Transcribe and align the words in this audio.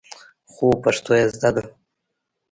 خو 0.51 0.67
پښتو 0.83 1.11
يې 1.19 1.25
زده 1.33 1.49
ده. 1.55 1.63